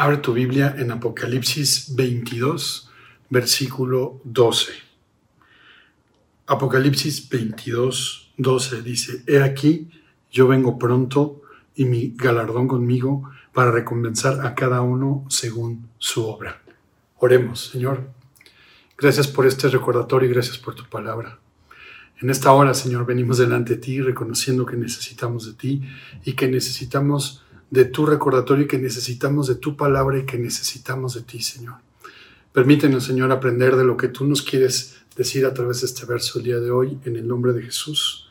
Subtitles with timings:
[0.00, 2.90] Abre tu Biblia en Apocalipsis 22,
[3.28, 4.72] versículo 12.
[6.46, 9.90] Apocalipsis 22, 12 dice, He aquí,
[10.30, 11.42] yo vengo pronto
[11.74, 16.62] y mi galardón conmigo para recompensar a cada uno según su obra.
[17.18, 18.08] Oremos, Señor.
[18.96, 21.40] Gracias por este recordatorio y gracias por tu palabra.
[22.22, 25.82] En esta hora, Señor, venimos delante de ti reconociendo que necesitamos de ti
[26.24, 31.14] y que necesitamos de tu recordatorio y que necesitamos de tu palabra y que necesitamos
[31.14, 31.76] de ti, Señor.
[32.52, 36.38] Permítenos, Señor, aprender de lo que tú nos quieres decir a través de este verso
[36.38, 38.28] el día de hoy, en el nombre de Jesús.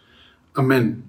[0.54, 1.04] Amén.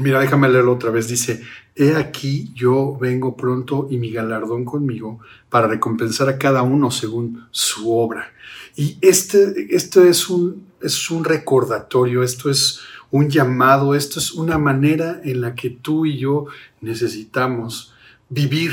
[0.00, 1.08] Mira, déjame leerlo otra vez.
[1.08, 1.42] Dice,
[1.78, 5.20] He aquí yo vengo pronto y mi galardón conmigo
[5.50, 8.32] para recompensar a cada uno según su obra.
[8.76, 15.20] Y este, es un, es un recordatorio, esto es un llamado, esto es una manera
[15.24, 16.46] en la que tú y yo
[16.80, 17.94] necesitamos
[18.28, 18.72] vivir,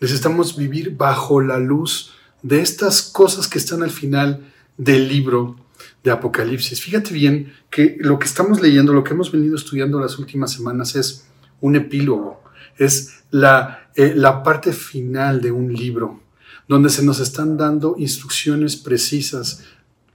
[0.00, 5.56] necesitamos vivir bajo la luz de estas cosas que están al final del libro
[6.02, 6.80] de Apocalipsis.
[6.80, 10.96] Fíjate bien que lo que estamos leyendo, lo que hemos venido estudiando las últimas semanas
[10.96, 11.26] es
[11.60, 12.42] un epílogo,
[12.78, 16.20] es la, eh, la parte final de un libro,
[16.68, 19.64] donde se nos están dando instrucciones precisas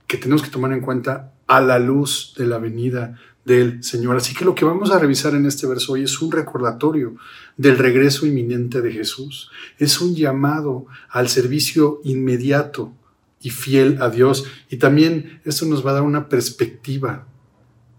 [0.07, 4.17] que tenemos que tomar en cuenta a la luz de la venida del Señor.
[4.17, 7.15] Así que lo que vamos a revisar en este verso hoy es un recordatorio
[7.57, 9.49] del regreso inminente de Jesús.
[9.77, 12.93] Es un llamado al servicio inmediato
[13.41, 14.45] y fiel a Dios.
[14.69, 17.27] Y también esto nos va a dar una perspectiva,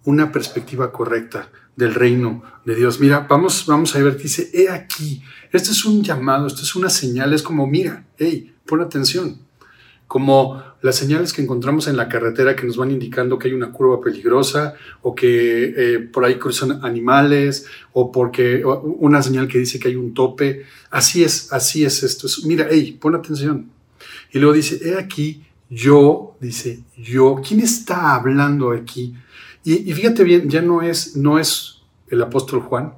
[0.05, 3.01] una perspectiva correcta del reino de Dios.
[3.01, 6.91] Mira, vamos, vamos a ver, dice, he aquí, esto es un llamado, esto es una
[6.91, 9.41] señal, es como, mira, hey, pon atención
[10.13, 13.73] como las señales que encontramos en la carretera que nos van indicando que hay una
[13.73, 19.79] curva peligrosa o que eh, por ahí cruzan animales o porque una señal que dice
[19.79, 20.67] que hay un tope.
[20.91, 22.29] Así es, así es esto.
[22.45, 23.71] mira, hey, pon atención.
[24.31, 29.15] Y luego dice, he aquí, yo, dice, yo, ¿quién está hablando aquí?
[29.65, 32.93] Y, y fíjate bien, ya no es, no es el apóstol Juan,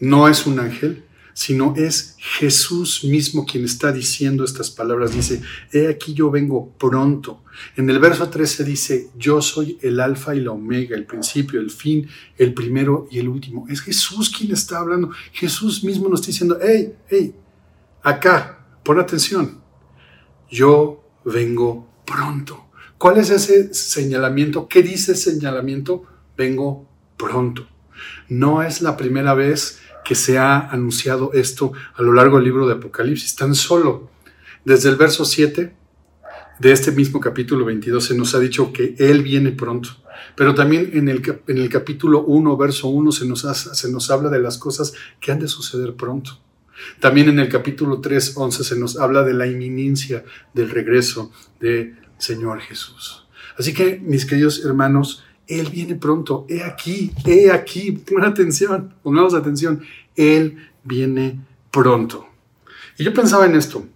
[0.00, 1.04] no es un ángel,
[1.38, 5.12] sino es Jesús mismo quien está diciendo estas palabras.
[5.12, 5.40] Dice,
[5.72, 7.44] he aquí yo vengo pronto.
[7.76, 11.70] En el verso 13 dice, yo soy el alfa y la omega, el principio, el
[11.70, 13.68] fin, el primero y el último.
[13.68, 15.12] Es Jesús quien está hablando.
[15.30, 17.32] Jesús mismo nos está diciendo, hey, hey,
[18.02, 19.60] acá, pon atención.
[20.50, 22.66] Yo vengo pronto.
[22.98, 24.66] ¿Cuál es ese señalamiento?
[24.66, 26.02] ¿Qué dice señalamiento?
[26.36, 27.68] Vengo pronto.
[28.28, 32.66] No es la primera vez que se ha anunciado esto a lo largo del libro
[32.66, 33.36] de Apocalipsis.
[33.36, 34.08] Tan solo
[34.64, 35.74] desde el verso 7
[36.58, 39.90] de este mismo capítulo 22 se nos ha dicho que Él viene pronto.
[40.34, 44.30] Pero también en el, en el capítulo 1, verso 1, se nos, se nos habla
[44.30, 46.40] de las cosas que han de suceder pronto.
[47.00, 50.24] También en el capítulo 3, 11 se nos habla de la inminencia
[50.54, 53.26] del regreso del Señor Jesús.
[53.58, 56.46] Así que, mis queridos hermanos, él viene pronto.
[56.48, 57.92] He aquí, he aquí.
[57.92, 59.82] Pon atención, pongamos atención.
[60.14, 62.28] Él viene pronto.
[62.98, 63.86] Y yo pensaba en esto.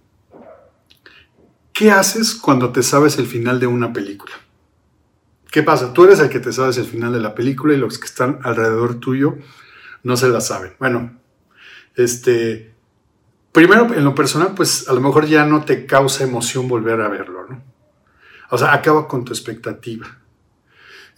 [1.72, 4.32] ¿Qué haces cuando te sabes el final de una película?
[5.50, 5.92] ¿Qué pasa?
[5.92, 8.38] Tú eres el que te sabes el final de la película y los que están
[8.42, 9.36] alrededor tuyo
[10.02, 10.72] no se la saben.
[10.78, 11.19] Bueno,
[11.96, 12.72] este,
[13.52, 17.08] primero en lo personal, pues a lo mejor ya no te causa emoción volver a
[17.08, 17.62] verlo, ¿no?
[18.50, 20.21] O sea, acaba con tu expectativa.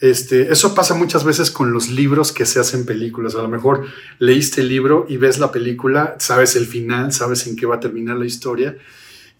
[0.04, 3.36] Este, eso pasa muchas veces con los libros que se hacen películas.
[3.36, 3.86] A lo mejor
[4.18, 7.80] leíste el libro y ves la película, sabes el final, sabes en qué va a
[7.80, 8.76] terminar la historia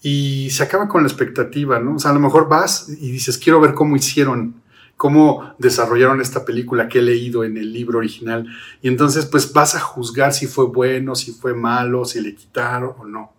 [0.01, 1.97] y se acaba con la expectativa, ¿no?
[1.97, 4.63] O sea, a lo mejor vas y dices, quiero ver cómo hicieron,
[4.97, 8.47] cómo desarrollaron esta película que he leído en el libro original.
[8.81, 12.95] Y entonces, pues vas a juzgar si fue bueno, si fue malo, si le quitaron
[12.97, 13.35] o no.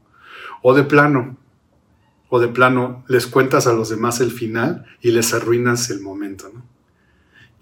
[0.62, 1.38] O de plano,
[2.30, 6.52] o de plano, les cuentas a los demás el final y les arruinas el momento,
[6.54, 6.75] ¿no?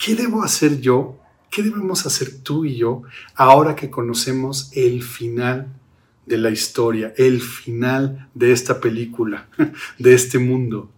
[0.03, 1.17] ¿Qué debo hacer yo?
[1.49, 3.03] ¿Qué debemos hacer tú y yo
[3.35, 5.79] ahora que conocemos el final
[6.25, 9.47] de la historia, el final de esta película,
[9.99, 10.91] de este mundo?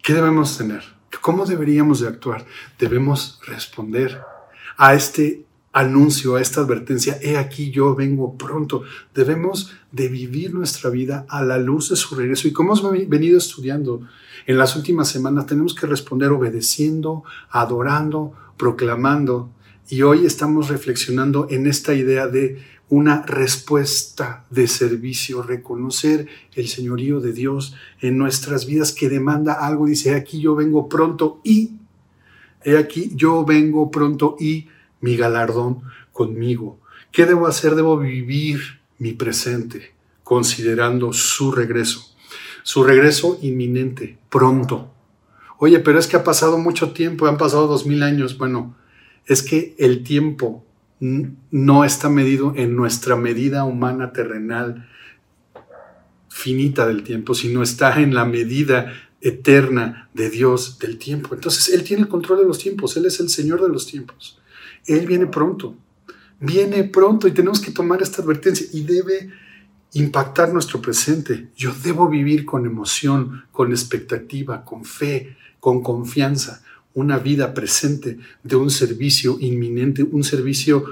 [0.00, 0.84] ¿Qué debemos tener?
[1.20, 2.46] ¿Cómo deberíamos de actuar?
[2.78, 4.22] Debemos responder
[4.76, 8.84] a este anuncio, a esta advertencia, he aquí yo vengo pronto.
[9.12, 12.46] Debemos de vivir nuestra vida a la luz de su regreso.
[12.46, 14.02] Y como hemos venido estudiando
[14.46, 19.50] en las últimas semanas, tenemos que responder obedeciendo, adorando, proclamando.
[19.88, 27.20] Y hoy estamos reflexionando en esta idea de una respuesta de servicio, reconocer el señorío
[27.20, 29.86] de Dios en nuestras vidas que demanda algo.
[29.86, 31.76] Dice, aquí yo vengo pronto y,
[32.64, 34.68] he aquí yo vengo pronto y
[35.00, 36.80] mi galardón conmigo.
[37.10, 37.74] ¿Qué debo hacer?
[37.74, 38.60] Debo vivir
[38.98, 42.11] mi presente considerando su regreso.
[42.62, 44.92] Su regreso inminente, pronto.
[45.58, 48.38] Oye, pero es que ha pasado mucho tiempo, han pasado dos mil años.
[48.38, 48.76] Bueno,
[49.26, 50.64] es que el tiempo
[51.00, 54.88] no está medido en nuestra medida humana terrenal
[56.28, 61.34] finita del tiempo, sino está en la medida eterna de Dios del tiempo.
[61.34, 64.40] Entonces, Él tiene el control de los tiempos, Él es el Señor de los tiempos.
[64.86, 65.76] Él viene pronto,
[66.40, 69.30] viene pronto y tenemos que tomar esta advertencia y debe
[69.94, 71.48] impactar nuestro presente.
[71.56, 76.62] Yo debo vivir con emoción, con expectativa, con fe, con confianza,
[76.94, 80.84] una vida presente de un servicio inminente, un servicio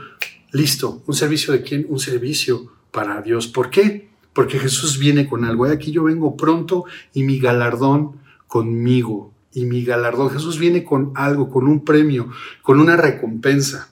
[0.53, 1.03] listo.
[1.07, 1.87] ¿Un servicio de quién?
[1.89, 3.47] Un servicio para Dios.
[3.47, 4.09] ¿Por qué?
[4.33, 5.65] Porque Jesús viene con algo.
[5.65, 9.33] Aquí yo vengo pronto y mi galardón conmigo.
[9.53, 10.31] Y mi galardón.
[10.31, 12.31] Jesús viene con algo, con un premio,
[12.63, 13.91] con una recompensa.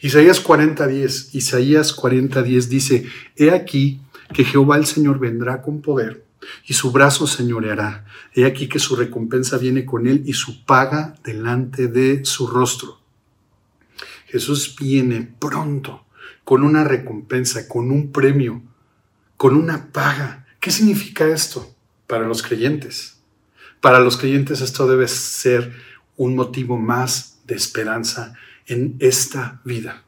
[0.00, 1.34] Isaías 40:10.
[1.34, 3.04] Isaías 40:10 dice,
[3.36, 4.00] He aquí
[4.34, 6.24] que Jehová el Señor vendrá con poder
[6.66, 8.04] y su brazo señoreará.
[8.34, 13.00] He aquí que su recompensa viene con él y su paga delante de su rostro.
[14.26, 16.04] Jesús viene pronto
[16.42, 18.62] con una recompensa, con un premio,
[19.36, 20.46] con una paga.
[20.60, 21.74] ¿Qué significa esto
[22.06, 23.20] para los creyentes?
[23.80, 25.72] Para los creyentes esto debe ser
[26.16, 28.34] un motivo más de esperanza
[28.66, 30.02] en esta vida.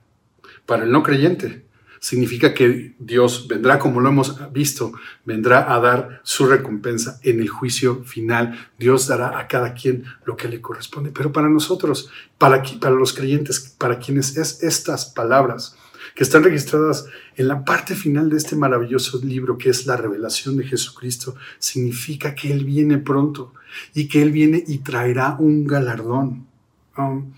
[0.65, 1.66] Para el no creyente,
[2.07, 4.93] significa que Dios vendrá, como lo hemos visto,
[5.25, 8.71] vendrá a dar su recompensa en el juicio final.
[8.79, 11.11] Dios dará a cada quien lo que le corresponde.
[11.11, 12.09] Pero para nosotros,
[12.39, 15.77] para, para los creyentes, para quienes es estas palabras
[16.15, 20.57] que están registradas en la parte final de este maravilloso libro que es la revelación
[20.57, 23.53] de Jesucristo, significa que Él viene pronto
[23.95, 26.47] y que Él viene y traerá un galardón.
[26.97, 27.33] Um,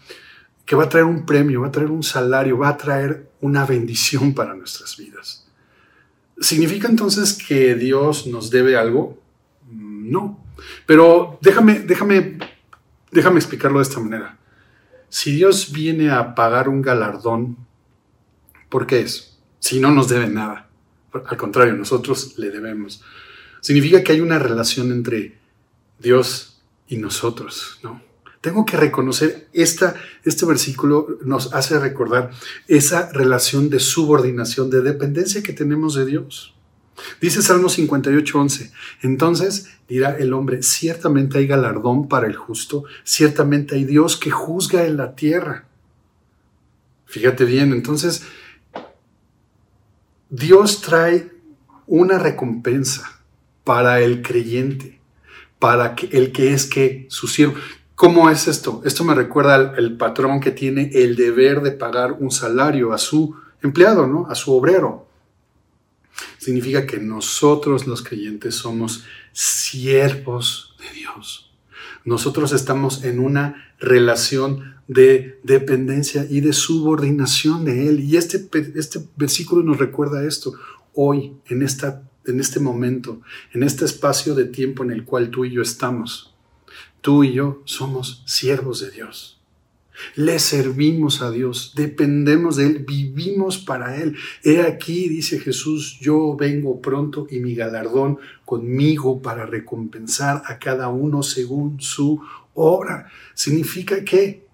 [0.68, 3.64] que va a traer un premio, va a traer un salario, va a traer una
[3.64, 5.48] bendición para nuestras vidas.
[6.38, 9.18] ¿Significa entonces que Dios nos debe algo?
[9.70, 10.44] Mm, no.
[10.84, 12.38] Pero déjame, déjame,
[13.10, 14.36] déjame explicarlo de esta manera.
[15.08, 17.56] Si Dios viene a pagar un galardón,
[18.68, 19.38] ¿por qué es?
[19.60, 20.68] Si no nos debe nada.
[21.14, 23.02] Al contrario, nosotros le debemos.
[23.62, 25.38] Significa que hay una relación entre
[25.98, 28.07] Dios y nosotros, ¿no?
[28.48, 32.30] Tengo que reconocer, esta, este versículo nos hace recordar
[32.66, 36.54] esa relación de subordinación, de dependencia que tenemos de Dios.
[37.20, 38.72] Dice Salmo 58, 11,
[39.02, 44.86] entonces dirá el hombre, ciertamente hay galardón para el justo, ciertamente hay Dios que juzga
[44.86, 45.68] en la tierra.
[47.04, 48.22] Fíjate bien, entonces
[50.30, 51.30] Dios trae
[51.86, 53.20] una recompensa
[53.64, 54.98] para el creyente,
[55.58, 57.54] para el que es que su siervo.
[57.98, 58.80] ¿Cómo es esto?
[58.84, 63.34] Esto me recuerda al, patrón que tiene el deber de pagar un salario a su
[63.60, 64.28] empleado, ¿no?
[64.28, 65.08] A su obrero.
[66.38, 69.02] Significa que nosotros los creyentes somos
[69.32, 71.50] siervos de Dios.
[72.04, 77.98] Nosotros estamos en una relación de dependencia y de subordinación de Él.
[77.98, 80.52] Y este, este versículo nos recuerda esto.
[80.94, 83.20] Hoy, en, esta, en este momento,
[83.52, 86.32] en este espacio de tiempo en el cual tú y yo estamos,
[87.00, 89.40] Tú y yo somos siervos de Dios.
[90.14, 94.16] Le servimos a Dios, dependemos de Él, vivimos para Él.
[94.44, 100.88] He aquí, dice Jesús, yo vengo pronto y mi galardón conmigo para recompensar a cada
[100.88, 102.20] uno según su
[102.54, 103.10] obra.
[103.34, 104.48] Significa que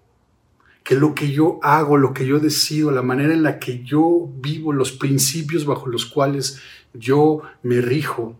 [0.85, 4.29] que lo que yo hago, lo que yo decido, la manera en la que yo
[4.37, 6.61] vivo, los principios bajo los cuales
[6.93, 8.37] yo me rijo,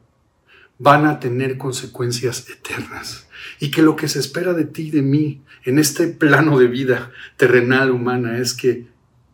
[0.78, 3.28] van a tener consecuencias eternas.
[3.60, 6.68] Y que lo que se espera de ti y de mí en este plano de
[6.68, 8.88] vida terrenal humana es que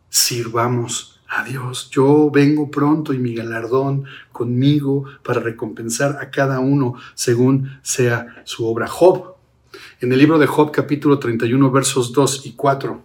[0.08, 1.88] sirvamos a Dios.
[1.90, 8.66] Yo vengo pronto y mi galardón conmigo para recompensar a cada uno según sea su
[8.66, 8.86] obra.
[8.86, 9.34] Job,
[10.00, 13.02] en el libro de Job capítulo 31 versos 2 y 4,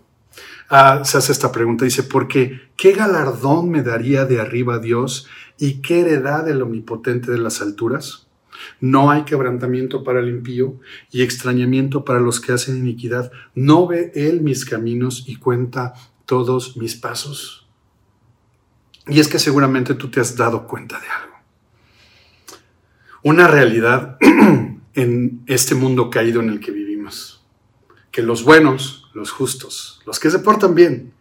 [0.69, 1.85] ah, se hace esta pregunta.
[1.85, 5.27] Dice, porque ¿qué galardón me daría de arriba Dios
[5.57, 8.26] y qué heredad del omnipotente de las alturas?
[8.79, 10.79] No hay quebrantamiento para el impío
[11.11, 13.31] y extrañamiento para los que hacen iniquidad.
[13.55, 15.93] No ve él mis caminos y cuenta
[16.25, 17.67] todos mis pasos.
[19.07, 21.35] Y es que seguramente tú te has dado cuenta de algo.
[23.23, 24.17] Una realidad
[24.93, 27.45] en este mundo caído en el que vivimos.
[28.11, 31.13] Que los buenos, los justos, los que se portan bien,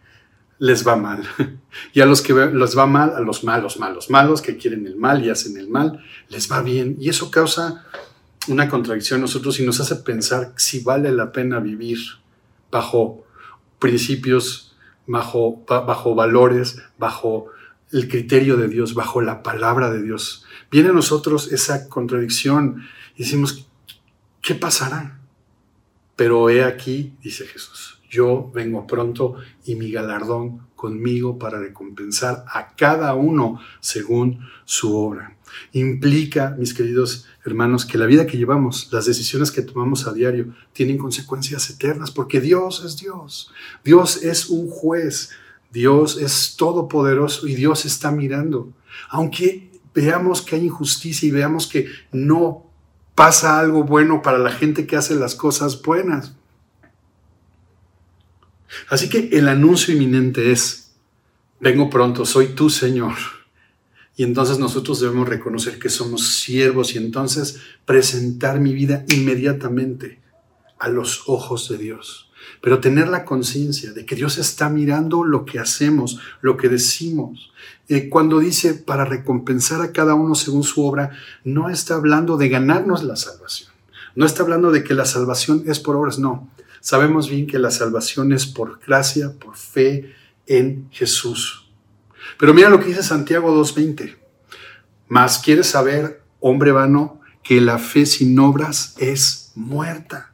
[0.59, 1.23] les va mal.
[1.93, 4.95] Y a los que les va mal, a los malos, malos, malos que quieren el
[4.95, 6.97] mal y hacen el mal, les va bien.
[6.99, 7.85] Y eso causa
[8.47, 11.99] una contradicción a nosotros y nos hace pensar si vale la pena vivir
[12.71, 13.25] bajo
[13.79, 17.47] principios, bajo, bajo valores, bajo
[17.91, 20.45] el criterio de Dios, bajo la palabra de Dios.
[20.71, 22.83] Viene a nosotros esa contradicción
[23.15, 23.67] y decimos,
[24.41, 25.19] ¿qué pasará?
[26.15, 29.35] Pero he aquí, dice Jesús, yo vengo pronto
[29.65, 35.35] y mi galardón conmigo para recompensar a cada uno según su obra.
[35.73, 40.53] Implica, mis queridos hermanos, que la vida que llevamos, las decisiones que tomamos a diario,
[40.73, 43.51] tienen consecuencias eternas, porque Dios es Dios.
[43.83, 45.31] Dios es un juez.
[45.71, 48.71] Dios es todopoderoso y Dios está mirando.
[49.09, 52.65] Aunque veamos que hay injusticia y veamos que no
[53.15, 56.36] pasa algo bueno para la gente que hace las cosas buenas.
[58.89, 60.91] Así que el anuncio inminente es,
[61.59, 63.15] vengo pronto, soy tu Señor.
[64.15, 70.19] Y entonces nosotros debemos reconocer que somos siervos y entonces presentar mi vida inmediatamente
[70.79, 72.31] a los ojos de Dios.
[72.61, 77.51] Pero tener la conciencia de que Dios está mirando lo que hacemos, lo que decimos.
[77.89, 81.11] Eh, cuando dice para recompensar a cada uno según su obra,
[81.43, 83.69] no está hablando de ganarnos la salvación.
[84.15, 86.49] No está hablando de que la salvación es por obras, no.
[86.81, 90.13] Sabemos bien que la salvación es por gracia, por fe
[90.45, 91.69] en Jesús.
[92.39, 94.15] Pero mira lo que dice Santiago 2.20.
[95.07, 100.33] Más quieres saber, hombre vano, que la fe sin obras es muerta.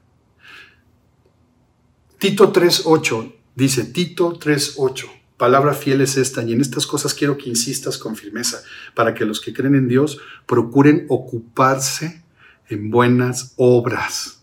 [2.17, 5.05] Tito 3.8 dice, Tito 3.8,
[5.37, 8.63] palabra fiel es esta, y en estas cosas quiero que insistas con firmeza,
[8.95, 12.23] para que los que creen en Dios procuren ocuparse
[12.69, 14.42] en buenas obras.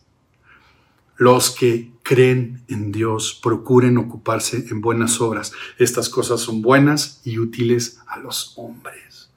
[1.21, 5.53] Los que creen en Dios procuren ocuparse en buenas obras.
[5.77, 9.29] Estas cosas son buenas y útiles a los hombres.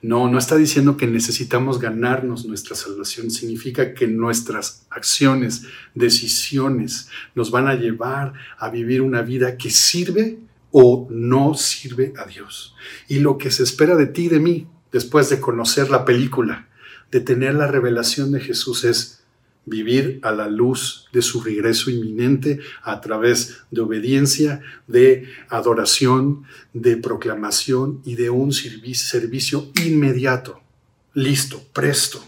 [0.00, 3.32] No, no está diciendo que necesitamos ganarnos nuestra salvación.
[3.32, 5.64] Significa que nuestras acciones,
[5.96, 10.38] decisiones nos van a llevar a vivir una vida que sirve
[10.70, 12.76] o no sirve a Dios.
[13.08, 16.68] Y lo que se espera de ti y de mí, después de conocer la película,
[17.10, 19.19] de tener la revelación de Jesús, es
[19.66, 26.96] vivir a la luz de su regreso inminente a través de obediencia, de adoración, de
[26.96, 30.60] proclamación y de un servicio inmediato,
[31.14, 32.24] listo, presto.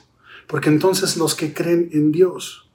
[0.47, 2.69] Porque entonces los que creen en Dios,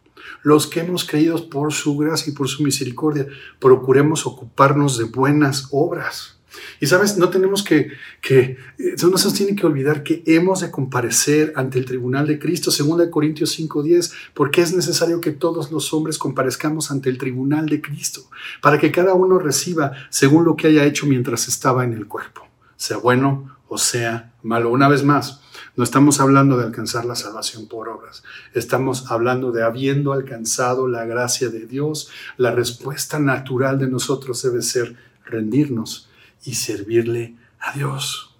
[0.44, 3.28] los que hemos creído por su gracia y por su misericordia,
[3.60, 6.37] procuremos ocuparnos de buenas obras
[6.80, 10.72] y sabes, no tenemos que, que no se nos tiene que olvidar que hemos de
[10.72, 15.94] comparecer ante el tribunal de Cristo, 2 Corintios 5:10, porque es necesario que todos los
[15.94, 18.30] hombres comparezcamos ante el tribunal de Cristo,
[18.62, 22.48] para que cada uno reciba según lo que haya hecho mientras estaba en el cuerpo,
[22.76, 24.72] sea bueno o sea malo.
[24.72, 25.42] Una vez más,
[25.76, 28.24] no estamos hablando de alcanzar la salvación por obras,
[28.54, 34.62] estamos hablando de habiendo alcanzado la gracia de Dios, la respuesta natural de nosotros debe
[34.62, 36.07] ser rendirnos
[36.44, 38.36] y servirle a Dios.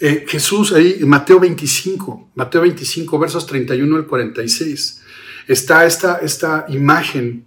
[0.00, 5.02] Eh, Jesús ahí, Mateo 25, Mateo 25, versos 31 al 46,
[5.48, 7.44] está esta, esta imagen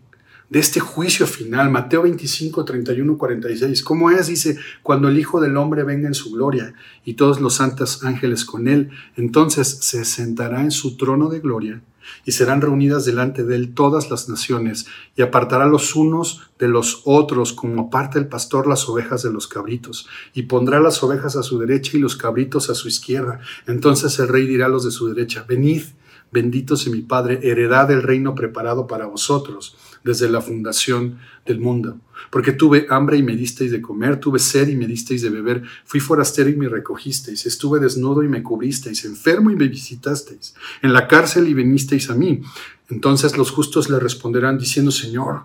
[0.50, 3.82] de este juicio final, Mateo 25, 31, 46.
[3.84, 4.28] ¿Cómo es?
[4.28, 6.74] Dice, cuando el Hijo del Hombre venga en su gloria
[7.06, 11.82] y todos los santos ángeles con él, entonces se sentará en su trono de gloria
[12.26, 17.02] y serán reunidas delante de él todas las naciones, y apartará los unos de los
[17.06, 21.44] otros, como aparta el pastor las ovejas de los cabritos, y pondrá las ovejas a
[21.44, 23.40] su derecha y los cabritos a su izquierda.
[23.68, 25.84] Entonces el rey dirá a los de su derecha, venid,
[26.32, 32.00] benditos de mi Padre, heredad el reino preparado para vosotros desde la fundación del mundo.
[32.30, 35.64] Porque tuve hambre y me disteis de comer, tuve sed y me disteis de beber,
[35.86, 40.94] fui forastero y me recogisteis, estuve desnudo y me cubristeis, enfermo y me visitasteis, en
[40.94, 42.42] la cárcel y vinisteis a mí.
[42.90, 45.44] Entonces los justos le responderán diciendo, Señor,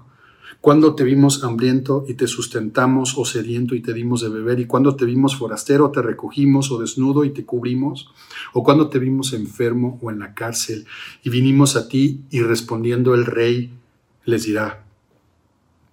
[0.66, 4.58] cuando te vimos hambriento y te sustentamos, o sediento y te dimos de beber?
[4.58, 8.10] ¿Y cuando te vimos forastero, te recogimos, o desnudo y te cubrimos?
[8.52, 10.86] ¿O cuando te vimos enfermo o en la cárcel
[11.22, 12.22] y vinimos a ti?
[12.30, 13.72] Y respondiendo el rey
[14.26, 14.84] les dirá,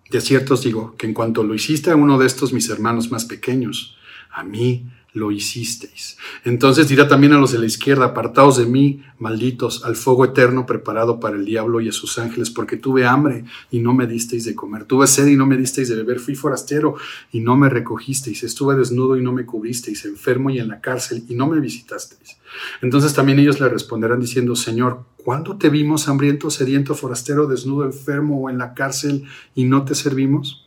[0.10, 3.10] de cierto os digo que en cuanto lo hiciste a uno de estos mis hermanos
[3.10, 3.96] más pequeños,
[4.30, 6.18] a mí lo hicisteis.
[6.44, 10.66] Entonces dirá también a los de la izquierda, apartaos de mí, malditos, al fuego eterno
[10.66, 14.44] preparado para el diablo y a sus ángeles, porque tuve hambre y no me disteis
[14.46, 16.96] de comer, tuve sed y no me disteis de beber, fui forastero
[17.32, 21.24] y no me recogisteis, estuve desnudo y no me cubristeis, enfermo y en la cárcel
[21.30, 22.38] y no me visitasteis.
[22.82, 28.42] Entonces también ellos le responderán diciendo, Señor, ¿cuándo te vimos hambriento, sediento, forastero, desnudo, enfermo
[28.42, 30.63] o en la cárcel y no te servimos?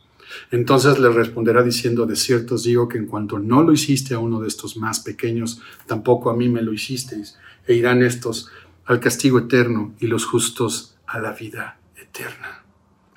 [0.51, 4.19] Entonces le responderá diciendo, de cierto os digo que en cuanto no lo hiciste a
[4.19, 8.49] uno de estos más pequeños, tampoco a mí me lo hicisteis, e irán estos
[8.85, 12.63] al castigo eterno y los justos a la vida eterna.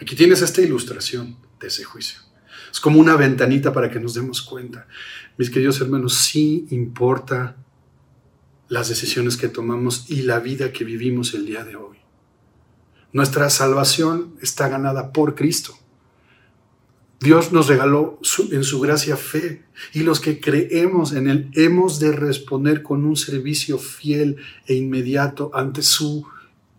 [0.01, 2.21] Aquí tienes esta ilustración de ese juicio.
[2.73, 4.87] Es como una ventanita para que nos demos cuenta.
[5.37, 7.57] Mis queridos hermanos, sí importa
[8.69, 11.99] las decisiones que tomamos y la vida que vivimos el día de hoy.
[13.13, 15.75] Nuestra salvación está ganada por Cristo.
[17.21, 18.19] Dios nos regaló
[18.50, 19.62] en su gracia fe
[19.93, 25.50] y los que creemos en Él hemos de responder con un servicio fiel e inmediato
[25.53, 26.27] ante su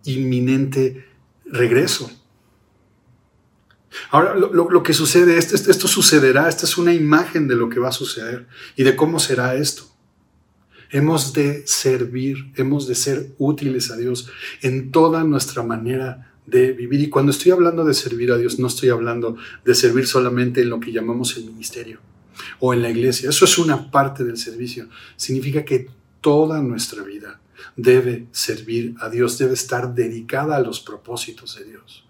[0.03, 1.05] inminente
[1.45, 2.11] regreso.
[4.09, 7.89] Ahora, lo, que sucede, esto, esto sucederá, esta es una imagen de lo que va
[7.89, 9.83] a suceder y de cómo será esto.
[10.89, 14.29] Hemos de servir, hemos de ser útiles a Dios
[14.61, 17.01] en toda nuestra manera de vivir.
[17.01, 20.69] Y cuando estoy hablando de servir a Dios, no estoy hablando de servir solamente en
[20.69, 21.99] lo que llamamos el ministerio
[22.59, 23.29] o en la iglesia.
[23.29, 24.87] Eso es una parte del servicio.
[25.15, 25.89] Significa que
[26.21, 27.39] toda nuestra vida
[27.75, 32.05] debe servir a Dios, debe estar dedicada a los propósitos de Dios.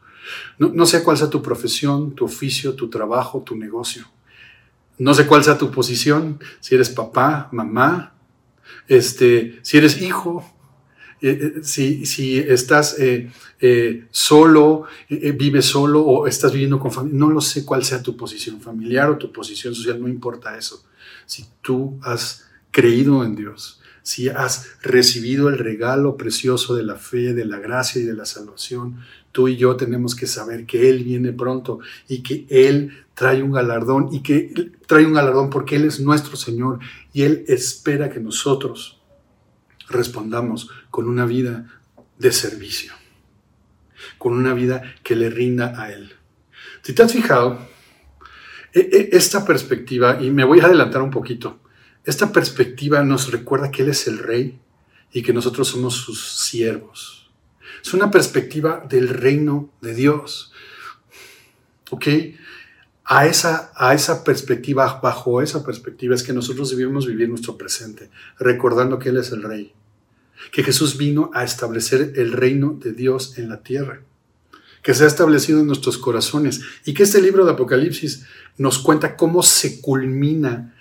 [0.58, 4.08] No, no sé cuál sea tu profesión, tu oficio, tu trabajo, tu negocio.
[4.98, 8.14] No sé cuál sea tu posición, si eres papá, mamá,
[8.88, 10.46] este, si eres hijo,
[11.22, 13.30] eh, eh, si, estás eh,
[14.10, 18.60] solo, vives solo o estás viviendo con familia, no lo sé cuál sea tu posición
[18.60, 20.84] familiar o tu posición social, no importa eso.
[21.26, 27.34] Si tú has creído en Dios, si has recibido el regalo precioso de la fe,
[27.34, 28.98] de la gracia y de la salvación,
[29.32, 33.52] tú y yo tenemos que saber que Él viene pronto y que Él trae un
[33.52, 36.80] galardón y que trae un galardón porque Él es nuestro Señor
[37.14, 39.01] y Él espera que nosotros
[39.92, 41.82] respondamos con una vida
[42.18, 42.94] de servicio,
[44.18, 46.14] con una vida que le rinda a Él.
[46.82, 47.60] Si te has fijado,
[48.74, 51.60] e, e, esta perspectiva, y me voy a adelantar un poquito,
[52.06, 54.60] esta perspectiva nos recuerda que Él es el Rey
[55.12, 57.30] y que nosotros somos sus siervos.
[57.84, 60.52] Es una perspectiva del reino de Dios.
[61.90, 62.08] ¿Ok?
[63.06, 68.10] A esa, a esa perspectiva, bajo esa perspectiva, es que nosotros debemos vivir nuestro presente,
[68.40, 69.74] recordando que Él es el Rey.
[70.52, 74.02] Que Jesús vino a establecer el reino de Dios en la tierra.
[74.82, 76.62] Que se ha establecido en nuestros corazones.
[76.86, 78.26] Y que este libro de Apocalipsis
[78.58, 80.76] nos cuenta cómo se culmina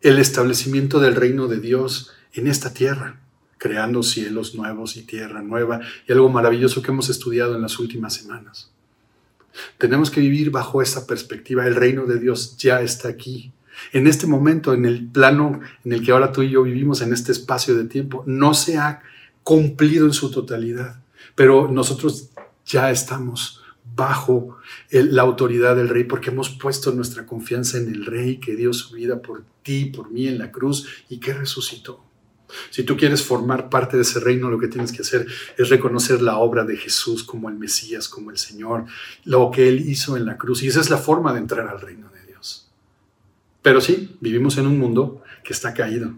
[0.00, 3.20] el establecimiento del reino de Dios en esta tierra,
[3.58, 8.14] creando cielos nuevos y tierra nueva, y algo maravilloso que hemos estudiado en las últimas
[8.14, 8.70] semanas.
[9.78, 11.66] Tenemos que vivir bajo esa perspectiva.
[11.66, 13.52] El reino de Dios ya está aquí.
[13.92, 17.12] En este momento, en el plano en el que ahora tú y yo vivimos, en
[17.12, 19.02] este espacio de tiempo, no se ha
[19.42, 21.02] cumplido en su totalidad,
[21.34, 22.30] pero nosotros
[22.66, 23.62] ya estamos
[23.94, 24.58] bajo
[24.90, 28.94] la autoridad del rey, porque hemos puesto nuestra confianza en el rey que dio su
[28.94, 32.04] vida por ti, por mí en la cruz y que resucitó.
[32.70, 36.20] Si tú quieres formar parte de ese reino, lo que tienes que hacer es reconocer
[36.20, 38.86] la obra de Jesús como el Mesías, como el Señor,
[39.24, 40.62] lo que Él hizo en la cruz.
[40.62, 42.09] Y esa es la forma de entrar al reino.
[43.62, 46.14] Pero sí, vivimos en un mundo que está caído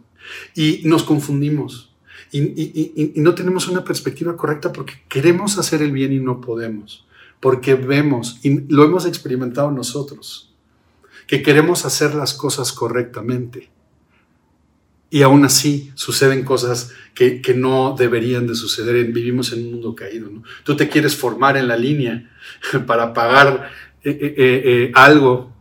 [0.54, 1.94] y nos confundimos
[2.30, 7.06] y, no tenemos una perspectiva correcta porque queremos hacer el bien y no podemos
[7.42, 10.54] porque vemos, y lo hemos experimentado nosotros,
[11.26, 13.68] que queremos hacer las cosas correctamente.
[15.10, 19.06] Y aún así suceden cosas que, no deberían de suceder.
[19.06, 20.30] Vivimos en un mundo caído.
[20.62, 22.30] Tú te quieres formar en la línea
[22.86, 23.72] para pagar
[24.04, 25.52] eh, eh, eh, algo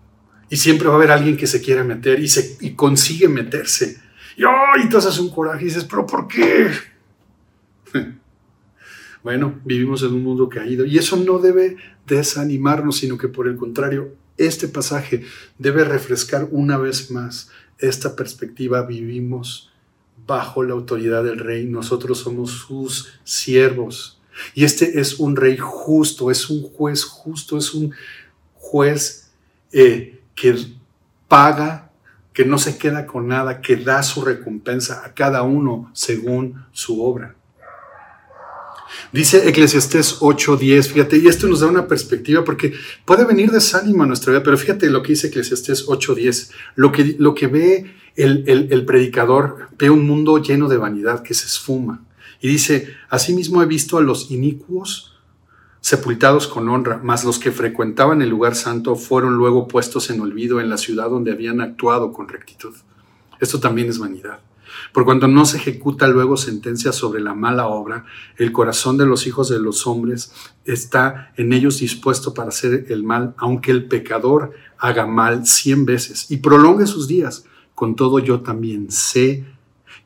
[0.52, 4.02] y siempre va a haber alguien que se quiera meter y, se, y consigue meterse.
[4.36, 4.90] Y, ¡ay!
[4.90, 6.70] te haces un coraje y dices, pero ¿por qué?
[9.24, 13.56] Bueno, vivimos en un mundo caído y eso no debe desanimarnos, sino que por el
[13.56, 15.24] contrario, este pasaje
[15.60, 18.82] debe refrescar una vez más esta perspectiva.
[18.82, 19.72] Vivimos
[20.26, 24.20] bajo la autoridad del rey, nosotros somos sus siervos.
[24.56, 27.94] Y este es un rey justo, es un juez justo, es un
[28.56, 29.30] juez
[29.72, 30.56] eh, que
[31.28, 31.92] paga,
[32.34, 37.04] que no se queda con nada, que da su recompensa a cada uno según su
[37.04, 37.36] obra.
[39.12, 42.74] Dice Eclesiastés 8:10, fíjate, y esto nos da una perspectiva porque
[43.06, 47.16] puede venir desánimo a nuestra vida, pero fíjate lo que dice Eclesiastés 8:10, lo que,
[47.20, 52.04] lo que ve el, el, predicador, ve un mundo lleno de vanidad que se esfuma.
[52.42, 55.11] Y dice, asimismo he visto a los inicuos
[55.82, 60.62] sepultados con honra, mas los que frecuentaban el lugar santo fueron luego puestos en olvido
[60.62, 62.74] en la ciudad donde habían actuado con rectitud.
[63.40, 64.40] Esto también es vanidad.
[64.94, 68.06] Por cuanto no se ejecuta luego sentencia sobre la mala obra,
[68.38, 70.32] el corazón de los hijos de los hombres
[70.66, 76.30] está en ellos dispuesto para hacer el mal, aunque el pecador haga mal cien veces
[76.30, 77.46] y prolongue sus días.
[77.76, 79.46] Con todo yo también sé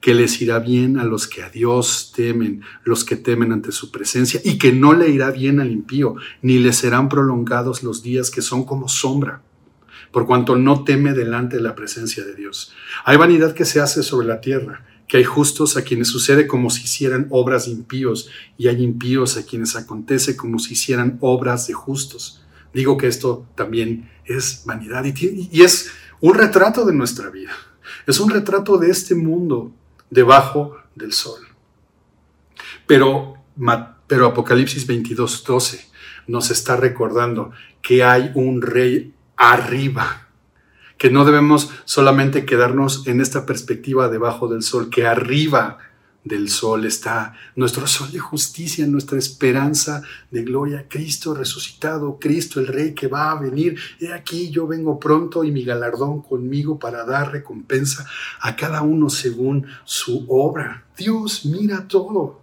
[0.05, 3.89] que les irá bien a los que a Dios temen, los que temen ante su
[3.89, 6.13] presencia, y que no le irá bien al impío,
[6.43, 9.41] ni le serán prolongados los días que son como sombra
[10.11, 12.71] por cuanto no teme delante de la presencia de Dios.
[13.03, 16.69] Hay vanidad que se hace sobre la tierra, que hay justos a quienes sucede como
[16.69, 21.65] si hicieran obras de impíos, y hay impíos a quienes acontece como si hicieran obras
[21.65, 22.43] de justos.
[22.75, 25.89] Digo que esto también es vanidad y, y es
[26.21, 27.53] un retrato de nuestra vida.
[28.05, 29.73] Es un retrato de este mundo
[30.09, 31.41] debajo del sol.
[32.87, 33.35] Pero,
[34.07, 35.89] pero Apocalipsis 22, 12
[36.27, 40.27] nos está recordando que hay un rey arriba,
[40.97, 45.77] que no debemos solamente quedarnos en esta perspectiva debajo del sol, que arriba
[46.25, 52.67] del sol está nuestro sol de justicia, nuestra esperanza de gloria, Cristo resucitado, Cristo el
[52.67, 53.77] Rey que va a venir.
[54.01, 58.07] He aquí yo vengo pronto y mi galardón conmigo para dar recompensa
[58.41, 60.85] a cada uno según su obra.
[60.97, 62.41] Dios mira todo.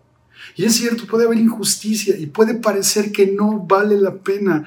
[0.55, 4.65] Y es cierto, puede haber injusticia y puede parecer que no vale la pena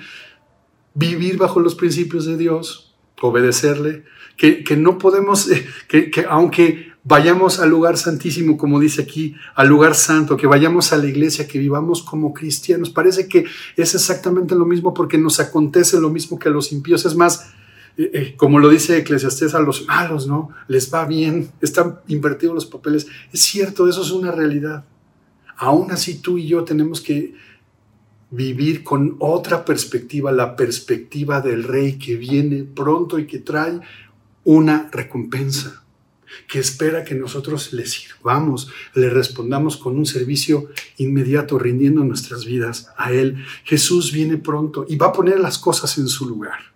[0.93, 4.03] vivir bajo los principios de Dios, obedecerle,
[4.35, 5.49] que, no podemos,
[5.87, 10.91] que, que aunque vayamos al lugar santísimo, como dice aquí, al lugar santo, que vayamos
[10.91, 12.89] a la iglesia, que vivamos como cristianos.
[12.89, 13.45] Parece que
[13.77, 17.05] es exactamente lo mismo porque nos acontece lo mismo que a los impíos.
[17.05, 17.51] Es más,
[17.95, 20.49] eh, eh, como lo dice Eclesiastés, a los malos, ¿no?
[20.67, 23.05] Les va bien, están invertidos los papeles.
[23.31, 24.83] Es cierto, eso es una realidad.
[25.57, 27.35] Aún así tú y yo tenemos que
[28.31, 33.79] vivir con otra perspectiva, la perspectiva del rey que viene pronto y que trae
[34.43, 35.84] una recompensa
[36.47, 42.89] que espera que nosotros le sirvamos, le respondamos con un servicio inmediato, rindiendo nuestras vidas
[42.97, 43.43] a Él.
[43.63, 46.73] Jesús viene pronto y va a poner las cosas en su lugar.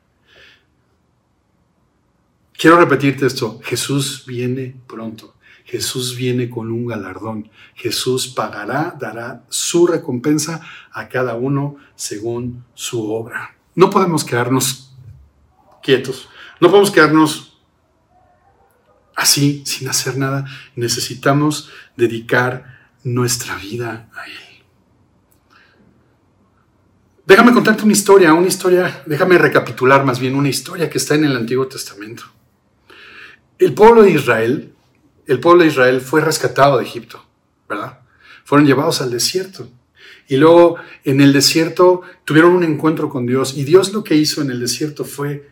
[2.57, 5.35] Quiero repetirte esto, Jesús viene pronto.
[5.69, 7.49] Jesús viene con un galardón.
[7.75, 13.55] Jesús pagará, dará su recompensa a cada uno según su obra.
[13.75, 14.91] No podemos quedarnos
[15.83, 16.27] quietos.
[16.59, 17.48] No podemos quedarnos
[19.29, 24.63] así, sin hacer nada, necesitamos dedicar nuestra vida a Él.
[27.27, 31.25] Déjame contarte una historia, una historia, déjame recapitular más bien una historia que está en
[31.25, 32.23] el Antiguo Testamento.
[33.59, 34.73] El pueblo de Israel,
[35.27, 37.23] el pueblo de Israel fue rescatado de Egipto,
[37.69, 37.99] ¿verdad?
[38.45, 39.69] Fueron llevados al desierto.
[40.27, 44.41] Y luego en el desierto tuvieron un encuentro con Dios y Dios lo que hizo
[44.41, 45.49] en el desierto fue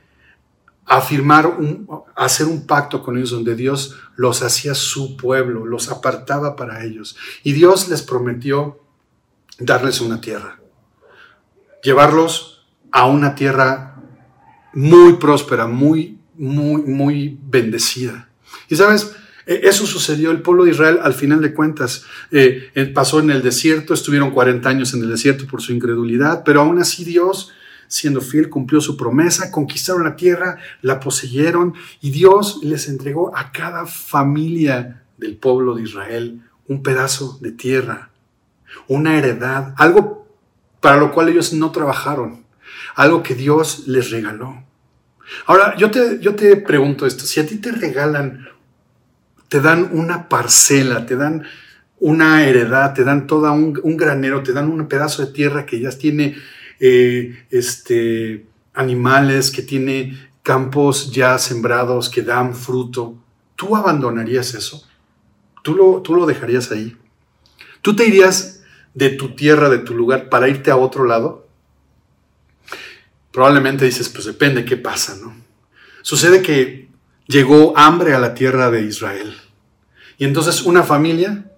[0.87, 6.55] afirmar, un, hacer un pacto con ellos donde Dios los hacía su pueblo, los apartaba
[6.55, 7.17] para ellos.
[7.43, 8.79] Y Dios les prometió
[9.59, 10.59] darles una tierra,
[11.83, 14.01] llevarlos a una tierra
[14.73, 18.29] muy próspera, muy, muy, muy bendecida.
[18.69, 19.13] Y sabes,
[19.45, 23.41] e, eso sucedió, el pueblo de Israel al final de cuentas eh, pasó en el
[23.41, 27.51] desierto, estuvieron 40 años en el desierto por su incredulidad, pero aún así Dios
[27.87, 33.51] siendo fiel, cumplió su promesa, conquistaron la tierra, la poseyeron y Dios les entregó a
[33.51, 38.11] cada familia del pueblo de Israel un pedazo de tierra,
[38.87, 40.27] una heredad, algo
[40.81, 42.45] para lo cual ellos no trabajaron,
[42.95, 44.63] algo que Dios les regaló.
[45.45, 48.47] Ahora, yo te, yo te pregunto esto, si a ti te regalan,
[49.49, 51.43] te dan una parcela, te dan
[51.99, 55.79] una heredad, te dan todo un, un granero, te dan un pedazo de tierra que
[55.79, 56.35] ya tiene
[56.79, 63.17] eh, este, animales, que tiene campos ya sembrados que dan fruto,
[63.55, 64.87] ¿tú abandonarías eso?
[65.63, 66.95] ¿Tú lo, ¿Tú lo dejarías ahí?
[67.81, 68.63] ¿Tú te irías
[68.93, 71.47] de tu tierra, de tu lugar, para irte a otro lado?
[73.31, 75.35] Probablemente dices, pues depende qué pasa, ¿no?
[76.01, 76.87] Sucede que
[77.27, 79.35] llegó hambre a la tierra de Israel.
[80.17, 81.51] Y entonces una familia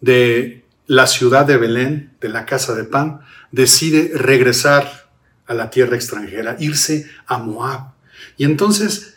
[0.00, 3.20] de la ciudad de Belén, de la casa de pan,
[3.52, 5.10] decide regresar
[5.46, 7.92] a la tierra extranjera, irse a Moab.
[8.38, 9.14] Y entonces,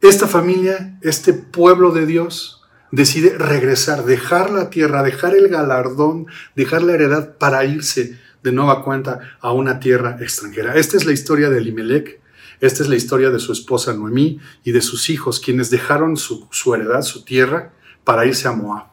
[0.00, 6.26] esta familia, este pueblo de Dios, decide regresar, dejar la tierra, dejar el galardón,
[6.56, 10.74] dejar la heredad para irse de nueva cuenta a una tierra extranjera.
[10.74, 12.20] Esta es la historia de Elimelech,
[12.60, 16.48] esta es la historia de su esposa Noemí y de sus hijos, quienes dejaron su,
[16.50, 18.91] su heredad, su tierra, para irse a Moab.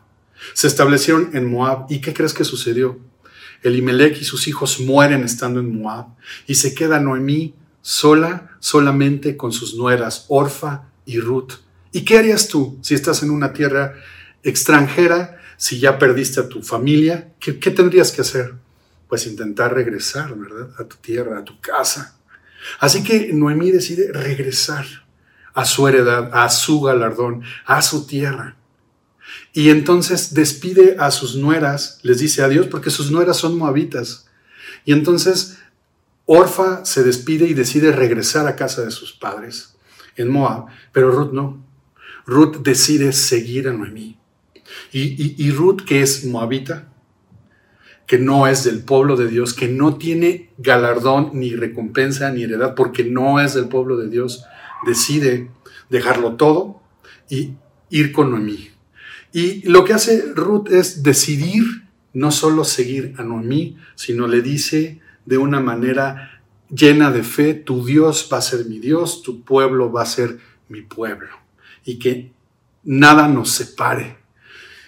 [0.54, 1.86] Se establecieron en Moab.
[1.89, 2.99] ¿Y qué crees que sucedió?
[3.63, 6.08] Elimelech y sus hijos mueren estando en Moab
[6.47, 11.54] y se queda Noemí sola, solamente con sus nueras, Orfa y Ruth.
[11.91, 13.95] ¿Y qué harías tú si estás en una tierra
[14.43, 17.34] extranjera, si ya perdiste a tu familia?
[17.39, 18.54] ¿Qué, tendrías que hacer?
[19.08, 20.69] Pues intentar regresar, ¿verdad?
[20.78, 22.19] A tu tierra, a tu casa.
[22.80, 24.86] Así que Noemí decide regresar
[25.54, 28.56] a su heredad, a su galardón, a su tierra.
[29.53, 34.27] Y entonces despide a sus nueras, les dice adiós porque sus nueras son moabitas.
[34.85, 35.57] Y entonces
[36.25, 39.75] Orfa se despide y decide regresar a casa de sus padres
[40.15, 41.65] en Moab, pero Ruth no.
[42.27, 44.19] Ruth decide seguir a Noemí.
[44.91, 46.93] Y, Ruth, que es moabita,
[48.05, 52.75] que no es del pueblo de Dios, que no tiene galardón ni recompensa ni heredad,
[52.75, 54.45] porque no es del pueblo de Dios,
[54.85, 55.49] decide
[55.89, 56.81] dejarlo todo
[57.29, 57.55] y
[57.89, 58.69] ir con Noemí.
[59.31, 61.63] Y lo que hace Ruth es decidir
[62.13, 67.85] no solo seguir a Noemí, sino le dice de una manera llena de fe, tu
[67.85, 71.29] Dios va a ser mi Dios, tu pueblo va a ser mi pueblo,
[71.83, 72.31] y que
[72.83, 74.17] nada nos separe.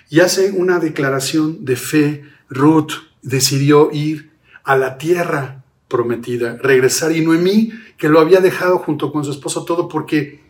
[0.10, 4.32] Y hace una declaración de fe, Ruth, decidió ir
[4.64, 7.16] a la tierra prometida, regresar.
[7.16, 10.41] Y Noemí, que lo había dejado junto con su esposo todo porque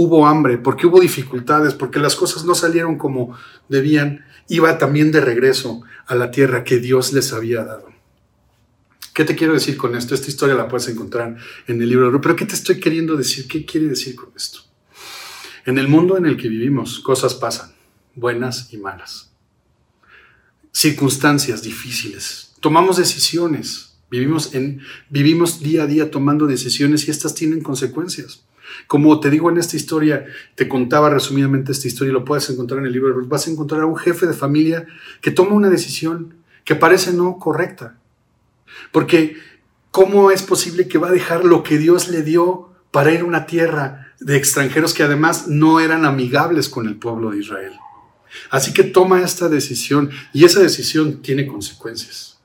[0.00, 3.36] hubo hambre, porque hubo dificultades, porque las cosas no salieron como
[3.68, 7.88] debían, iba también de regreso a la tierra que Dios les había dado.
[9.12, 10.14] ¿Qué te quiero decir con esto?
[10.14, 13.16] Esta historia la puedes encontrar en el libro de Ruth, pero ¿qué te estoy queriendo
[13.16, 13.48] decir?
[13.48, 14.60] ¿Qué quiere decir con esto?
[15.66, 17.72] En el mundo en el que vivimos, cosas pasan,
[18.14, 19.28] buenas y malas
[20.78, 22.52] circunstancias difíciles.
[22.60, 23.96] Tomamos decisiones.
[24.12, 24.80] Vivimos, en,
[25.10, 28.44] vivimos día a día tomando decisiones y estas tienen consecuencias.
[28.86, 32.86] Como te digo en esta historia, te contaba resumidamente esta historia, lo puedes encontrar en
[32.86, 34.86] el libro de Ruth, vas a encontrar a un jefe de familia
[35.20, 37.98] que toma una decisión que parece no correcta.
[38.92, 39.36] Porque,
[39.90, 43.24] ¿cómo es posible que va a dejar lo que Dios le dio para ir a
[43.24, 47.72] una tierra de extranjeros que además no eran amigables con el pueblo de Israel?
[48.50, 52.38] Así que toma esta decisión y esa decisión tiene consecuencias.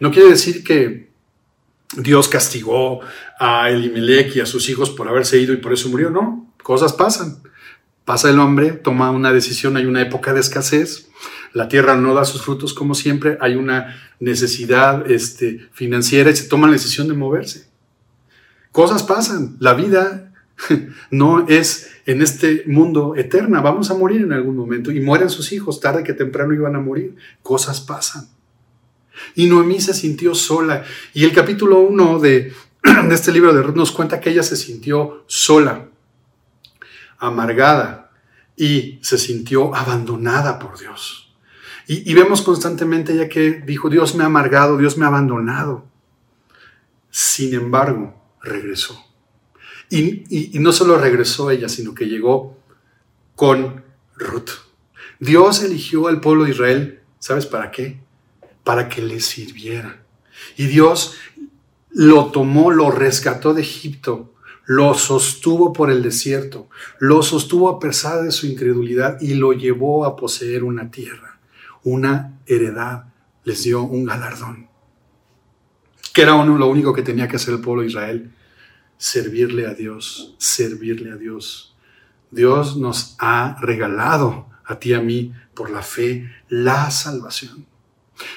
[0.00, 1.11] No quiere decir que
[1.96, 3.00] Dios castigó
[3.38, 6.92] a Elimelech y a sus hijos por haberse ido y por eso murió, no, cosas
[6.92, 7.42] pasan.
[8.04, 11.08] Pasa el hombre, toma una decisión, hay una época de escasez,
[11.52, 16.48] la tierra no da sus frutos como siempre, hay una necesidad este, financiera y se
[16.48, 17.68] toma la decisión de moverse.
[18.72, 20.32] Cosas pasan, la vida
[21.10, 23.60] no es en este mundo eterna.
[23.60, 26.80] Vamos a morir en algún momento y mueren sus hijos, tarde que temprano iban a
[26.80, 27.16] morir.
[27.42, 28.28] Cosas pasan.
[29.34, 30.84] Y Noemí se sintió sola.
[31.14, 32.52] Y el capítulo 1 de,
[33.10, 35.88] este libro de Ruth nos cuenta que ella se sintió sola,
[37.18, 38.10] amargada
[38.56, 41.34] y se sintió abandonada por Dios.
[41.86, 45.86] Y, y vemos constantemente ella que dijo, Dios me ha amargado, Dios me ha abandonado.
[47.10, 49.12] Sin embargo, regresó
[49.92, 52.58] y, no solo regresó ella, sino que llegó
[53.36, 53.84] con
[54.16, 54.50] Ruth.
[55.20, 58.00] Dios eligió al pueblo de Israel, ¿sabes para qué?
[58.64, 60.02] Para que le sirviera.
[60.56, 61.16] Y Dios
[61.90, 64.32] lo tomó, lo rescató de Egipto,
[64.64, 70.04] lo sostuvo por el desierto, lo sostuvo a pesar de su incredulidad y lo llevó
[70.04, 71.38] a poseer una tierra,
[71.82, 73.06] una heredad,
[73.44, 74.68] les dio un galardón.
[76.14, 78.32] Que era lo único que tenía que hacer el pueblo de Israel,
[78.96, 81.74] servirle a Dios, servirle a Dios.
[82.30, 87.66] Dios nos ha regalado a ti y a mí por la fe la salvación.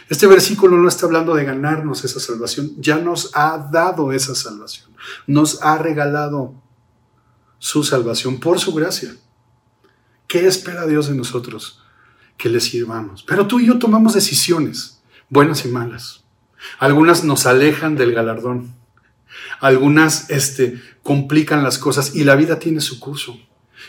[0.10, 4.92] Este versículo no está hablando de ganarnos esa salvación, ya nos ha dado esa salvación,
[5.28, 6.54] nos ha regalado
[7.60, 9.16] su salvación por su gracia.
[10.28, 11.82] ¿Qué espera Dios de nosotros?
[12.38, 13.24] Que le sirvamos.
[13.24, 16.24] Pero tú y yo tomamos decisiones, buenas y malas.
[16.80, 18.76] Algunas nos alejan del galardón,
[19.60, 23.38] algunas este, complican las cosas y la vida tiene su curso.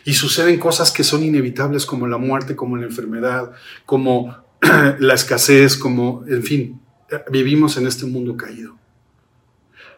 [0.05, 3.53] Y suceden cosas que son inevitables como la muerte, como la enfermedad,
[3.85, 4.46] como
[4.99, 6.81] la escasez, como, en fin,
[7.31, 8.77] vivimos en este mundo caído.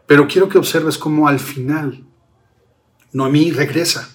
[0.07, 2.05] Pero quiero que observes cómo al final
[3.13, 4.09] Noemí regresa.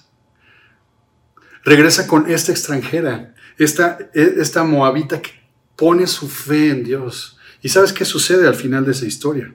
[1.64, 5.32] Regresa con esta extranjera, esta, esta moabita que
[5.76, 7.38] pone su fe en Dios.
[7.62, 9.54] ¿Y sabes qué sucede al final de esa historia?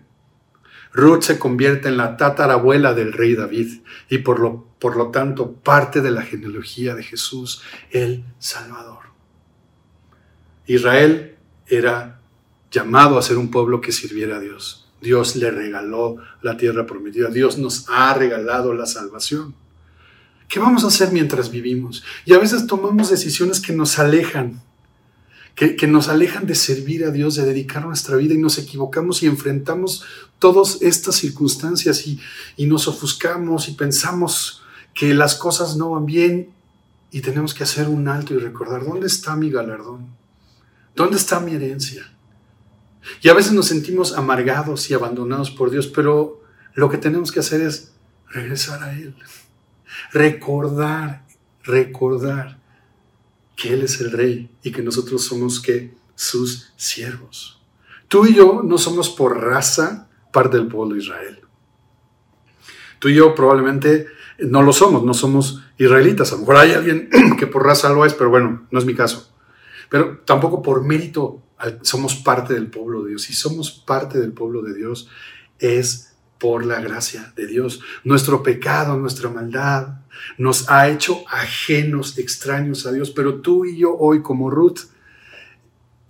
[0.92, 5.52] Ruth se convierte en la tatarabuela del rey David y por lo, por lo tanto
[5.52, 9.07] parte de la genealogía de Jesús, el Salvador.
[10.68, 12.20] Israel era
[12.70, 14.88] llamado a ser un pueblo que sirviera a Dios.
[15.00, 17.28] Dios le regaló la tierra prometida.
[17.28, 19.54] Dios nos ha regalado la salvación.
[20.48, 22.04] ¿Qué vamos a hacer mientras vivimos?
[22.24, 24.62] Y a veces tomamos decisiones que nos alejan
[25.76, 29.26] que, nos alejan de servir a Dios, de dedicar nuestra vida y nos equivocamos y
[29.26, 30.04] enfrentamos
[30.38, 32.20] todas estas circunstancias y,
[32.66, 34.62] nos ofuscamos y pensamos
[34.94, 36.50] que las cosas no van bien
[37.10, 40.06] y tenemos que hacer un alto y recordar, ¿dónde está mi galardón?
[40.98, 42.10] ¿Dónde está mi herencia?
[43.22, 46.42] Y a veces nos sentimos amargados y abandonados por Dios, pero
[46.74, 47.92] lo que tenemos que hacer es
[48.28, 49.14] regresar a Él.
[50.12, 51.24] Recordar,
[51.62, 52.58] recordar
[53.54, 57.62] que Él es el rey y que nosotros somos que sus siervos.
[58.08, 61.40] Tú y yo no somos por raza parte del pueblo de Israel.
[62.98, 64.08] Tú y yo probablemente
[64.40, 66.32] no lo somos, no somos israelitas.
[66.32, 67.08] A lo mejor hay alguien
[67.38, 69.32] que por raza lo es, pero bueno, no es mi caso.
[69.88, 71.42] Pero tampoco por mérito
[71.82, 73.22] somos parte del pueblo de Dios.
[73.22, 75.08] Si somos parte del pueblo de Dios,
[75.58, 77.80] es por la gracia de Dios.
[78.04, 79.98] Nuestro pecado, nuestra maldad
[80.36, 84.80] nos ha hecho ajenos, extraños a Dios, pero tú y yo hoy como Ruth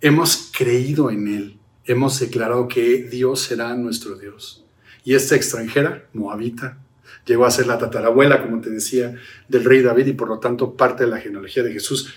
[0.01, 4.63] hemos creído en Él, hemos declarado que Dios será nuestro Dios.
[5.03, 6.77] Y esta extranjera, moabita,
[7.25, 9.15] llegó a ser la tatarabuela, como te decía,
[9.47, 12.13] del rey David y por lo tanto parte de la genealogía de Jesús,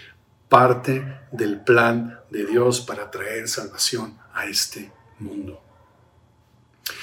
[0.52, 5.62] parte del plan de Dios para traer salvación a este mundo.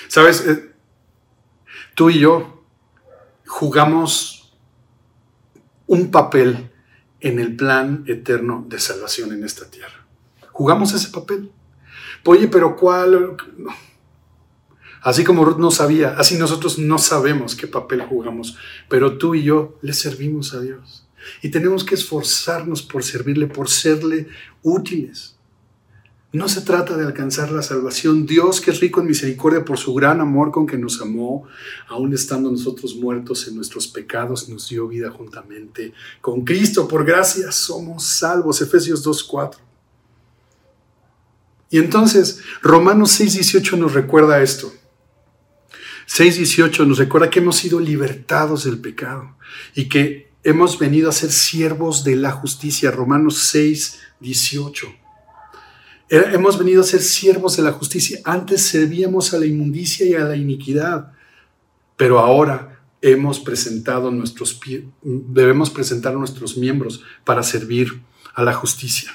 [0.08, 0.72] Sabes, eh,
[1.96, 2.64] tú y yo
[3.48, 4.56] jugamos
[5.88, 6.70] un papel
[7.22, 10.06] en el plan eterno de salvación en esta tierra.
[10.52, 11.52] Jugamos ese papel.
[12.26, 13.36] Oye, pero ¿cuál?
[15.02, 19.42] Así como Ruth no sabía, así nosotros no sabemos qué papel jugamos, pero tú y
[19.42, 21.09] yo le servimos a Dios.
[21.42, 24.28] Y tenemos que esforzarnos por servirle, por serle
[24.64, 25.36] útiles.
[26.32, 28.28] No se trata de alcanzar la salvación.
[28.28, 31.48] Dios, que es rico en misericordia por su gran amor con que nos amó,
[31.88, 36.88] aun estando nosotros muertos en nuestros pecados, nos dio vida juntamente con Cristo.
[36.88, 38.62] Por gracia somos salvos.
[38.62, 39.58] Efesios 2.4.
[41.72, 44.72] Y entonces, Romanos 6.18 nos recuerda esto.
[46.08, 49.36] 6.18 nos recuerda que hemos sido libertados del pecado
[49.74, 52.92] y que hemos venido a ser siervos de la justicia.
[52.92, 54.96] Romanos 6.18.
[56.10, 58.20] Hemos venido a ser siervos de la justicia.
[58.26, 61.12] Antes servíamos a la inmundicia y a la iniquidad,
[61.96, 64.60] pero ahora hemos presentado nuestros
[65.04, 68.02] debemos presentar nuestros miembros para servir
[68.34, 69.12] a la justicia.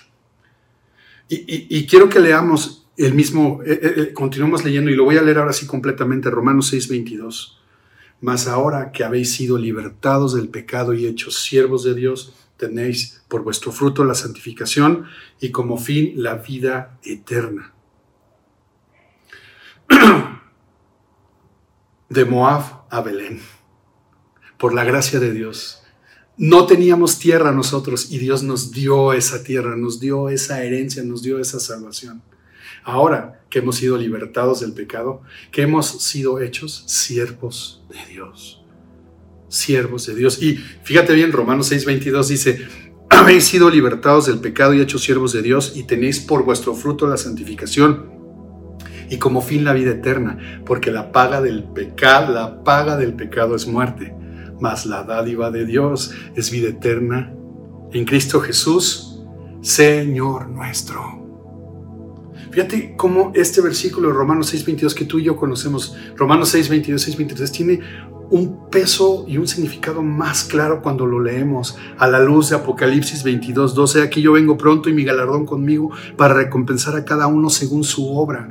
[1.29, 5.23] Y, quiero que leamos el mismo, eh, eh, eh, continuamos leyendo y lo voy a
[5.23, 7.59] leer ahora sí completamente, Romanos 6, 22.
[8.25, 13.43] Mas ahora que habéis sido libertados del pecado y hechos siervos de Dios, tenéis por
[13.43, 15.05] vuestro fruto la santificación
[15.43, 17.75] y como fin la vida eterna.
[22.09, 23.43] De Moab a Belén,
[24.57, 25.83] por la gracia de Dios,
[26.39, 31.21] no teníamos tierra nosotros y Dios nos dio esa tierra, nos dio esa herencia, nos
[31.21, 32.23] dio esa salvación.
[32.85, 38.65] Ahora que hemos sido libertados del pecado, que hemos sido hechos siervos de Dios.
[39.49, 40.43] Siervos de Dios.
[40.43, 42.69] Y fíjate bien, Romanos 6:22 dice,
[43.09, 47.07] habéis sido libertados del pecado y hechos siervos de Dios y tenéis por vuestro fruto
[47.07, 48.13] la santificación
[49.11, 53.55] y como fin la vida eterna, porque la paga del pecado, la paga del pecado
[53.55, 54.15] es muerte
[54.61, 57.33] mas la dádiva de Dios es vida eterna
[57.93, 59.23] en Cristo Jesús,
[59.61, 61.24] Señor nuestro.
[62.55, 67.51] Fíjate cómo este versículo de Romanos 6:22 que tú y yo conocemos, Romanos 6:22, 6:23,
[67.51, 67.81] tiene
[68.31, 73.25] un peso y un significado más claro cuando lo leemos a la luz de Apocalipsis
[73.25, 74.03] 22, 12.
[74.03, 78.17] Aquí yo vengo pronto y mi galardón conmigo para recompensar a cada uno según su
[78.17, 78.49] obra.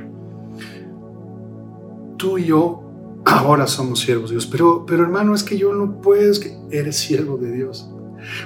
[2.18, 2.82] Tú y yo
[3.24, 4.46] ahora somos siervos de Dios.
[4.46, 7.90] Pero, pero hermano, es que yo no puedo, es que eres siervo de Dios.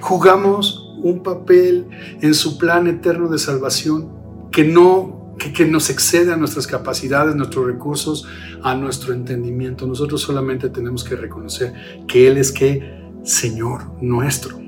[0.01, 1.89] Jugamos un papel
[2.21, 4.17] en su plan eterno de salvación
[4.53, 8.27] que no, que, nos excede a nuestras capacidades, nuestros recursos,
[8.63, 9.87] a nuestro entendimiento.
[9.87, 11.73] Nosotros solamente tenemos que reconocer
[12.07, 14.59] que Él es que Señor nuestro.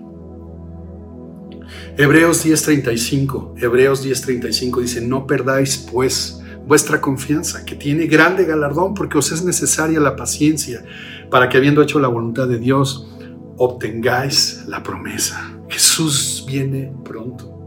[1.97, 9.19] Hebreos 10:35, Hebreos 10:35 dice, no perdáis pues vuestra confianza, que tiene grande galardón porque
[9.19, 10.85] os es necesaria la paciencia
[11.31, 13.09] para que habiendo hecho la voluntad de Dios,
[13.57, 15.53] obtengáis la promesa.
[15.69, 17.60] Jesús viene pronto.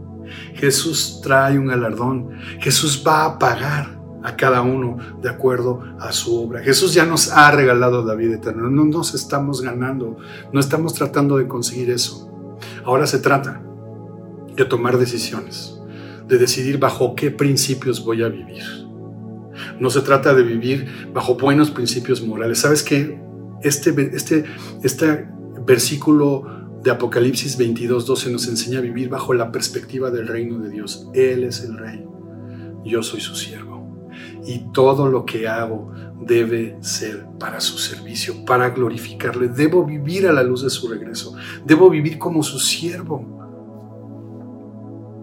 [0.54, 2.30] Jesús trae un galardón.
[2.60, 6.62] Jesús va a pagar a cada uno de acuerdo a su obra.
[6.62, 8.68] Jesús ya nos ha regalado la vida eterna.
[8.70, 10.16] No nos estamos ganando,
[10.52, 12.30] no estamos tratando de conseguir eso.
[12.84, 13.62] Ahora se trata
[14.56, 15.78] de tomar decisiones,
[16.26, 18.62] de decidir bajo qué principios voy a vivir.
[19.78, 22.58] No se trata de vivir bajo buenos principios morales.
[22.58, 23.20] ¿Sabes qué?
[23.62, 24.44] Este, este,
[24.82, 25.28] este
[25.66, 30.68] versículo de Apocalipsis 22, 12 nos enseña a vivir bajo la perspectiva del reino de
[30.68, 31.08] Dios.
[31.14, 32.04] Él es el rey.
[32.84, 34.10] Yo soy su siervo.
[34.46, 39.48] Y todo lo que hago debe ser para su servicio, para glorificarle.
[39.48, 41.34] Debo vivir a la luz de su regreso.
[41.64, 43.24] Debo vivir como su siervo.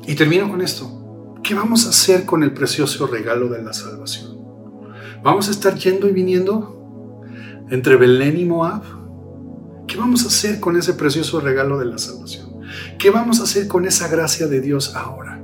[0.08, 1.38] Y termino con esto.
[1.44, 4.36] ¿Qué vamos a hacer con el precioso regalo de la salvación?
[5.22, 7.22] ¿Vamos a estar yendo y viniendo
[7.70, 9.01] entre Belén y Moab?
[9.92, 12.62] ¿Qué vamos a hacer con ese precioso regalo de la salvación?
[12.98, 15.44] ¿Qué vamos a hacer con esa gracia de Dios ahora?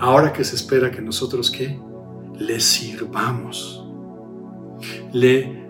[0.00, 1.78] Ahora que se espera que nosotros qué?
[2.38, 3.86] Le sirvamos.
[5.12, 5.66] le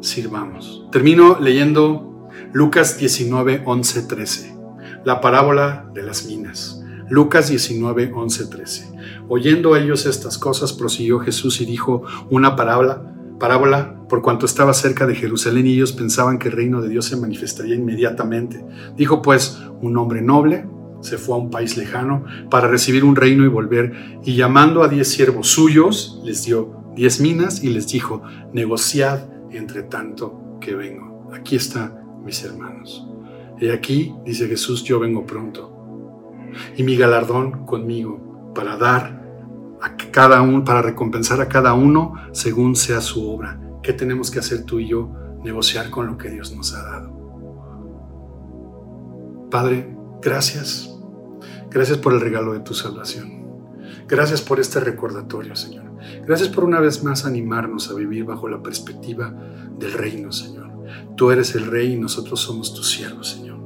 [0.00, 0.86] sirvamos.
[0.90, 4.56] Termino leyendo Lucas 19, 11, 13,
[5.04, 6.82] la parábola de las minas.
[7.10, 8.92] Lucas 19, 11, 13.
[9.28, 15.06] Oyendo ellos estas cosas, prosiguió Jesús y dijo una parábola, parábola por cuanto estaba cerca
[15.06, 18.64] de Jerusalén y ellos pensaban que el reino de Dios se manifestaría inmediatamente.
[18.96, 20.64] Dijo pues, un hombre noble
[21.00, 24.88] se fue a un país lejano para recibir un reino y volver, y llamando a
[24.88, 28.22] diez siervos suyos, les dio diez minas y les dijo,
[28.52, 29.20] negociad
[29.50, 31.30] entre tanto que vengo.
[31.32, 33.06] Aquí está, mis hermanos.
[33.60, 35.74] Y aquí, dice Jesús, yo vengo pronto.
[36.76, 39.17] Y mi galardón conmigo para dar
[39.80, 43.60] a cada uno, para recompensar a cada uno según sea su obra.
[43.82, 45.10] ¿Qué tenemos que hacer tú y yo?
[45.44, 47.18] Negociar con lo que Dios nos ha dado.
[49.50, 50.94] Padre, gracias.
[51.70, 53.46] Gracias por el regalo de tu salvación.
[54.06, 55.84] Gracias por este recordatorio, Señor.
[56.26, 59.32] Gracias por una vez más animarnos a vivir bajo la perspectiva
[59.78, 60.70] del reino, Señor.
[61.16, 63.58] Tú eres el rey y nosotros somos tus siervos, Señor.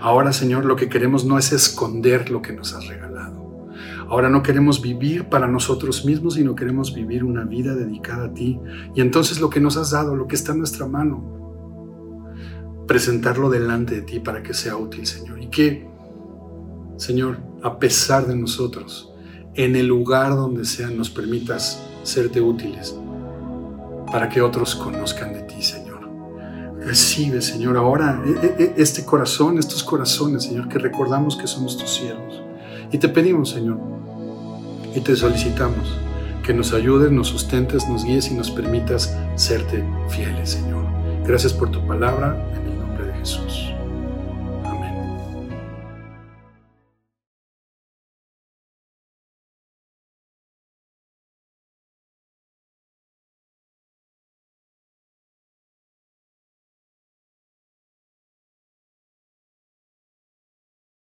[0.00, 3.13] Ahora, Señor, lo que queremos no es esconder lo que nos has regalado.
[4.14, 8.60] Ahora no queremos vivir para nosotros mismos, sino queremos vivir una vida dedicada a ti.
[8.94, 12.30] Y entonces lo que nos has dado, lo que está en nuestra mano,
[12.86, 15.42] presentarlo delante de ti para que sea útil, Señor.
[15.42, 15.88] Y que,
[16.96, 19.12] Señor, a pesar de nosotros,
[19.54, 22.96] en el lugar donde sea, nos permitas serte útiles
[24.12, 26.08] para que otros conozcan de ti, Señor.
[26.78, 31.76] Recibe, Señor, ahora e, e, e, este corazón, estos corazones, Señor, que recordamos que somos
[31.76, 32.40] tus siervos.
[32.92, 34.03] Y te pedimos, Señor,
[34.94, 35.98] y te solicitamos
[36.44, 40.84] que nos ayudes, nos sustentes, nos guíes y nos permitas serte fieles, Señor.
[41.24, 43.73] Gracias por tu palabra, en el nombre de Jesús.